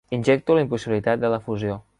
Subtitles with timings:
[0.17, 1.81] Injecto la impossibilitat de la fusió.